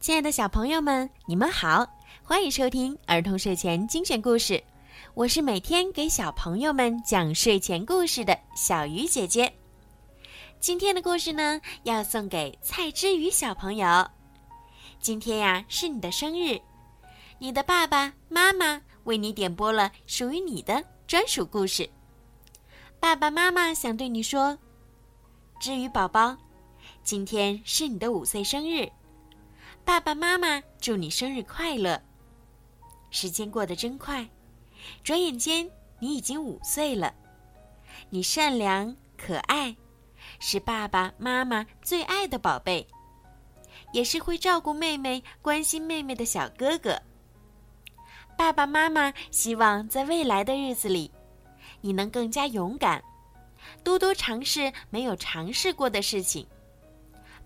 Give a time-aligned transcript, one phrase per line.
[0.00, 1.84] 亲爱的小朋友们，你们好，
[2.22, 4.62] 欢迎收听儿童睡前精选故事。
[5.12, 9.52] 我是每天给小朋友们讲睡前故事的小鱼姐姐。
[10.60, 14.08] 今天的故事呢，要送给蔡之宇小朋友。
[15.00, 16.60] 今天呀，是你的生日，
[17.40, 21.90] 你的爸爸妈妈为你点播了属于你的专属故事。
[23.00, 24.56] 爸爸妈妈想对你说
[25.60, 26.36] ：“之宇宝宝，
[27.02, 28.88] 今天是你的五岁生日。”
[29.88, 31.98] 爸爸妈妈祝你生日快乐！
[33.10, 34.28] 时间过得真快，
[35.02, 35.66] 转眼间
[35.98, 37.14] 你已经五岁了。
[38.10, 39.74] 你善良可爱，
[40.40, 42.86] 是爸爸妈妈最爱的宝贝，
[43.94, 47.00] 也是会照顾妹妹、关心妹妹的小哥哥。
[48.36, 51.10] 爸爸妈妈希望在未来的日子里，
[51.80, 53.02] 你能更加勇敢，
[53.82, 56.46] 多多尝试没有尝试过的事情。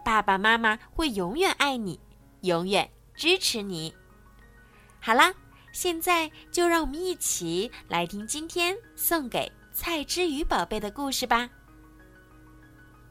[0.04, 2.00] 爸爸妈妈会永远爱你。
[2.42, 3.92] 永远支持你。
[5.00, 5.34] 好啦，
[5.72, 11.48] 现在就让我们一起来听今天送给蔡之宇宝贝的故事吧。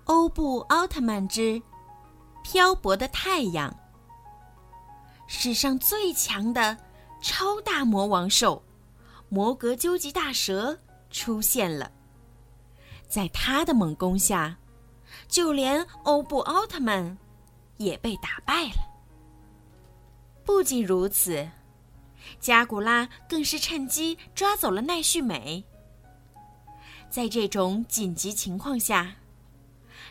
[0.06, 1.62] 欧布奥特曼之
[2.44, 3.76] 漂泊的太阳。
[5.28, 6.78] 史上最强的
[7.22, 8.62] 超大魔王兽
[9.30, 10.78] 摩格究极大蛇
[11.10, 11.90] 出现了，
[13.08, 14.58] 在他的猛攻下，
[15.30, 17.18] 就连欧布奥特曼
[17.78, 18.91] 也被打败了。
[20.44, 21.48] 不仅如此，
[22.40, 25.64] 加古拉更是趁机抓走了奈绪美。
[27.10, 29.16] 在这种紧急情况下，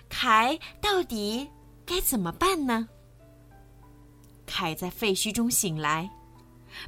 [0.08, 1.48] 凯到底
[1.84, 2.88] 该怎么办呢？
[4.46, 6.10] 凯在废墟中醒来，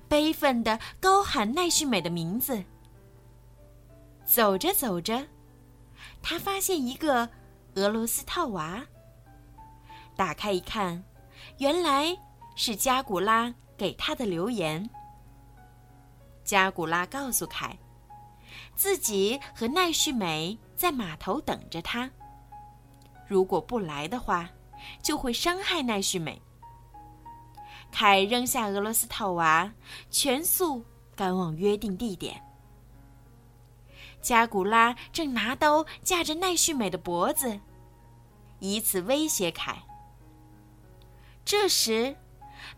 [0.09, 2.63] 悲愤地高喊奈绪美的名字。
[4.25, 5.27] 走着走着，
[6.23, 7.29] 他发现一个
[7.75, 8.85] 俄罗斯套娃。
[10.17, 11.03] 打开一看，
[11.59, 12.17] 原来……
[12.55, 14.89] 是加古拉给他的留言。
[16.45, 17.79] 加古拉告诉凯，
[18.75, 22.11] 自己和奈绪美在码头等着他。
[23.27, 24.51] 如果不来的话，
[25.01, 26.43] 就会伤害奈绪美。
[27.91, 29.73] 凯扔下俄罗斯套娃，
[30.11, 30.85] 全速
[31.15, 32.43] 赶往约定地点。
[34.21, 37.61] 加古拉正拿刀架着奈绪美的脖子，
[38.59, 39.83] 以此威胁凯。
[41.45, 42.17] 这时。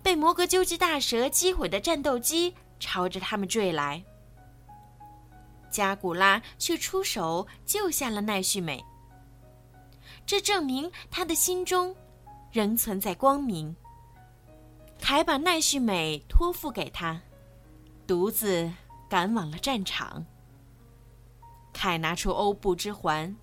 [0.02, 4.02] 被摩格究极大蛇击毁的战斗机朝着他们坠来，
[5.70, 8.84] 加古拉却出手救下了奈绪美。
[10.26, 11.94] 这证明他的心中
[12.50, 13.74] 仍存在光明。
[15.00, 17.20] 凯把奈绪美托付给他，
[18.06, 18.70] 独自
[19.08, 20.24] 赶往了战场。
[21.74, 23.36] 凯拿出欧布之环，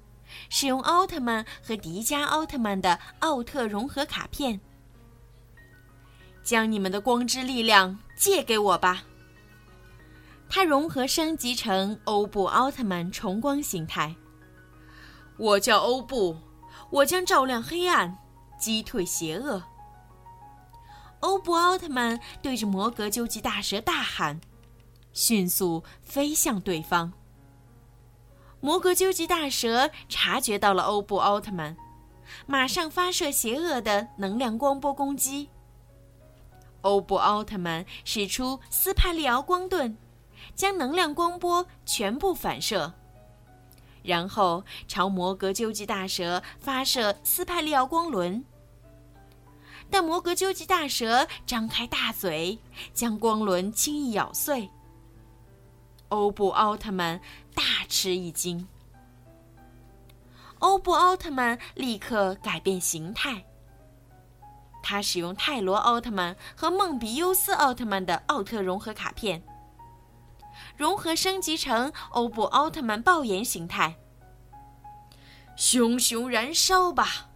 [0.50, 4.60] 使用奥特曼和迪迦奥特曼的奥特融合卡片。
[6.44, 9.04] 将你们的光之力量借给我吧。
[10.50, 14.16] 它融合升级成欧布奥特曼重光形态。
[15.38, 16.38] 我叫欧布，
[16.90, 18.18] 我将照亮黑暗，
[18.60, 19.64] 击退邪恶。
[21.22, 24.42] 欧布奥特曼对着摩格究极大蛇大喊，
[25.14, 27.14] 迅速飞向对方。
[28.60, 31.78] 摩格究极大蛇察觉到了欧布奥特曼，
[32.46, 35.50] 马上发射邪恶的能量光波攻击。
[36.82, 39.96] 欧布奥特曼使出斯派利奥光盾，
[40.56, 42.94] 将能量光波全部反射，
[44.04, 48.44] 然后朝摩格究极大蛇发射斯派利奥光轮。
[49.90, 52.58] 但摩格究极大蛇张开大嘴，
[52.94, 54.70] 将光轮轻易咬碎。
[56.08, 57.20] 欧布奥特曼
[57.54, 58.68] 大吃一惊，
[60.60, 63.46] 欧布奥特曼立刻改变形态。
[64.84, 69.44] 他使用泰罗奥特曼和梦比优斯奥特曼的奥特融合卡片，
[70.76, 73.98] 融合升级成欧布奥特曼爆炎形态。
[75.56, 77.30] 熊熊燃烧吧！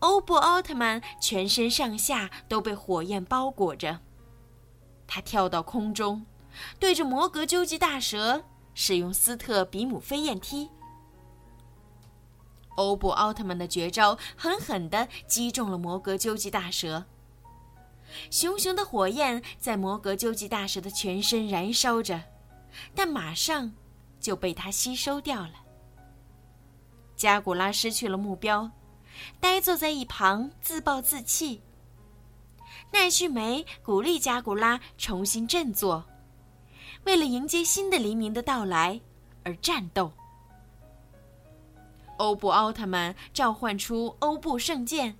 [0.00, 4.00] 欧布奥特曼全身上下都被火焰包裹着，
[5.06, 6.26] 他跳到空中，
[6.78, 8.44] 对着摩格究极大蛇
[8.74, 10.68] 使用斯特比姆飞燕踢。
[12.76, 17.04] 欧布奥特曼的绝招狠狠地击中了摩格究极大蛇，
[18.30, 22.22] 熊熊的火焰在摩格究极大蛇的全身燃烧着，
[22.94, 23.72] 但马上
[24.20, 25.54] 就被它吸收掉了。
[27.16, 28.70] 加古拉失去了目标，
[29.40, 31.62] 呆坐在一旁自暴自弃。
[32.90, 36.04] 奈绪美鼓励加古拉重新振作，
[37.04, 39.00] 为了迎接新的黎明的到来
[39.44, 40.12] 而战斗。
[42.18, 45.16] 欧布奥特曼召唤出欧布圣剑，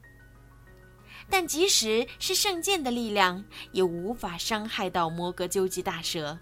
[1.28, 6.38] 但即使是圣剑的力量，也无法伤害到摩格究极大蛇。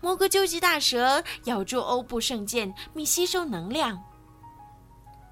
[0.00, 4.00] 摩格究极大蛇咬住欧布圣剑，并吸收能量。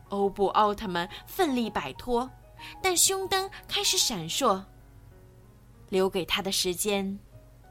[0.08, 2.28] 欧布奥特曼奋力摆脱，
[2.82, 4.60] 但胸灯开始闪烁。
[5.88, 7.18] 留给他的时间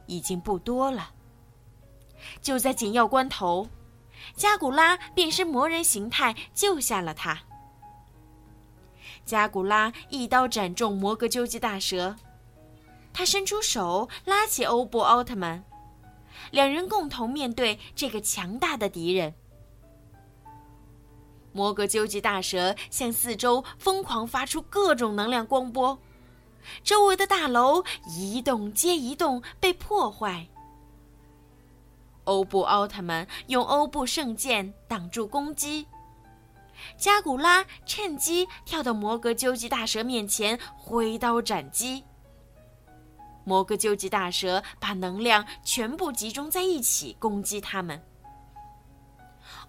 [0.06, 1.10] 已经不多了。
[2.42, 3.68] 就在紧要关头，
[4.36, 7.40] 加古拉变身魔人形态救下了他。
[9.26, 12.16] 加古拉一刀斩中摩格究极大蛇，
[13.14, 15.64] 他伸出手拉起欧布奥特曼，
[16.52, 19.34] 两人共同面对这个强大的敌人。
[21.52, 26.00] 摩格究极大蛇向四周疯狂发出各种能量光波，
[26.84, 30.48] 周围的大楼一栋接一栋被破坏。
[32.30, 35.88] 欧布奥特曼用欧布圣剑挡住攻击。
[36.96, 42.04] 加古拉趁机跳到摩格究极大蛇面前，挥刀斩击。
[43.44, 48.00] 摩格究极大蛇把能量全部集中在一起攻击他们。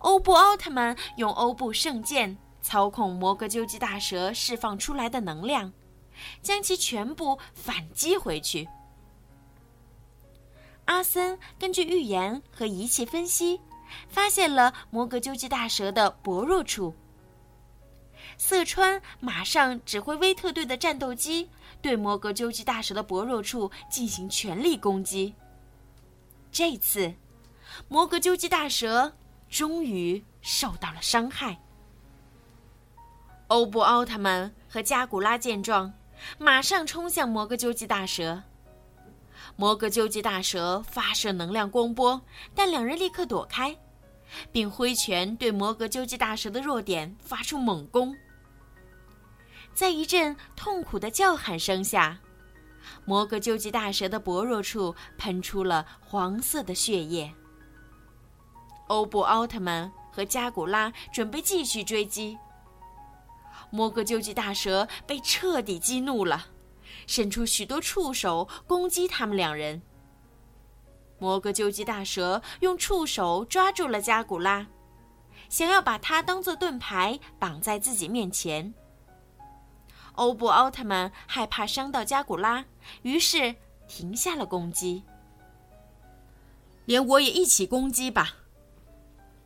[0.01, 5.73] 欧布奥特曼用欧布圣剑操控摩格究极大蛇释放出来的能量，
[6.43, 8.69] 将其全部反击回去。
[10.91, 13.61] 阿森根据预言和仪器分析。
[14.09, 16.95] 发现了摩格究极大蛇的薄弱处。
[18.39, 21.51] 色川马上指挥威特队的战斗机
[21.83, 25.35] 对摩格究极大蛇的薄弱处进行全力攻击。
[26.53, 27.13] 这次，
[27.89, 29.13] 摩格究极大蛇
[29.49, 31.61] 终于受到了伤害。
[33.49, 35.93] 欧布奥特曼和加古拉见状，
[36.39, 38.45] 马上冲向摩格究极大蛇。
[39.57, 42.21] 摩格究极大蛇发射能量光波，
[42.55, 43.77] 但两人立刻躲开，
[44.53, 48.15] 并挥拳对摩格究极大蛇的弱点发出猛攻。
[49.73, 52.19] 在一阵痛苦的叫喊声下，
[53.05, 57.33] 摩格究极大蛇的薄弱处喷出了黄色的血液。
[58.89, 62.37] 欧布奥特曼和加古拉准备继续追击，
[63.71, 66.47] 摩格究极大蛇被彻底激怒了。
[67.11, 69.83] 伸出许多触手攻击他们两人。
[71.19, 74.69] 摩格究极大蛇用触手抓住了加古拉，
[75.49, 78.73] 想要把他当做盾牌绑在自己面前。
[80.13, 82.65] 欧布奥特曼害怕伤到加古拉，
[83.03, 83.57] 于是
[83.89, 85.03] 停下了攻击。
[86.85, 88.37] 连我也一起攻击吧，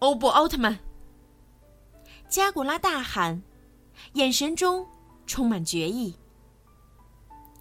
[0.01, 0.79] 欧布奥特曼！
[2.29, 3.43] 加古拉大喊，
[4.13, 4.87] 眼神中
[5.27, 6.15] 充满决意。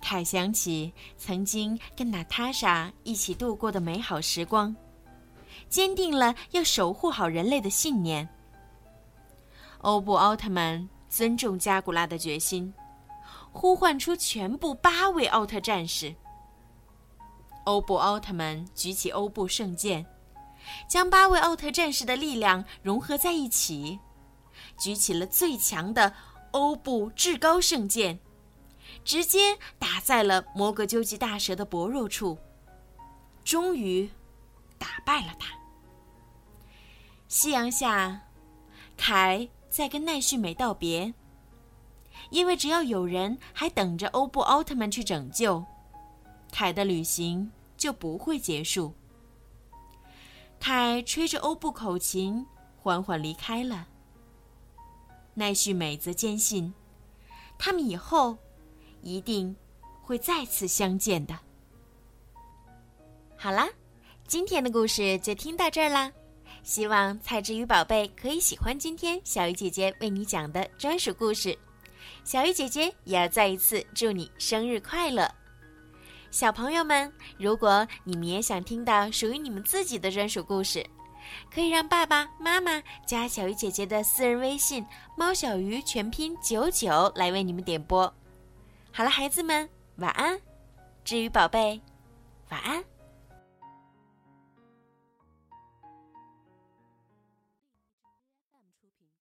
[0.04, 4.76] 凯想起曾经跟娜塔莎一起度过的美好时光，
[5.70, 8.28] 坚定了要守护好人类的信念。
[9.78, 12.74] 欧布奥特曼尊重加古拉的决心，
[13.54, 16.14] 呼唤出全部八位奥特战士。
[17.64, 20.06] 欧布奥特曼举起欧布圣剑，
[20.86, 23.98] 将八位奥特战士的力量融合在一起，
[24.78, 26.14] 举起了最强的
[26.52, 28.20] 欧布至高圣剑。
[29.04, 32.38] 直接打在了摩格究极大蛇的薄弱处，
[33.44, 34.10] 终于
[34.78, 35.54] 打败了他。
[37.28, 38.22] 夕阳下，
[38.96, 41.14] 凯在跟奈绪美道别，
[42.30, 45.66] 因为只要有人还等着欧布奥特曼去拯救，
[46.52, 48.94] 凯的旅行就不会结束。
[50.60, 52.46] 凯吹着欧布口琴，
[52.78, 53.88] 缓缓离开了。
[55.34, 56.74] 奈绪美则坚信，
[57.60, 58.38] 他们以后。
[59.04, 59.56] 一定
[60.02, 61.38] 会再次相见的。
[63.38, 63.68] 好啦，
[64.28, 66.12] 今天的故事就听到这儿啦。
[66.64, 71.58] 希望蔡志宇宝贝可以喜欢今天小鱼姐姐为你讲的专属故事。
[72.24, 75.30] 小鱼姐姐也要再一次祝你生日快乐，
[76.32, 77.12] 小朋友们！
[77.38, 80.86] 如果你们也想听到属于你们自己的专属故事，
[81.54, 84.86] 可以让爸爸妈妈加小鱼姐姐的私人微信
[85.18, 88.14] “猫小鱼”全拼九九来为你们点播。
[88.96, 90.40] 好了，孩子们，晚安。
[91.04, 91.82] 至于宝贝，
[92.50, 92.84] 晚安。